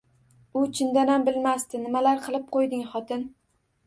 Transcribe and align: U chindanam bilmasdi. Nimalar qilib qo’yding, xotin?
U 0.59 0.61
chindanam 0.77 1.25
bilmasdi. 1.27 1.81
Nimalar 1.83 2.23
qilib 2.29 2.47
qo’yding, 2.57 2.81
xotin? 2.95 3.27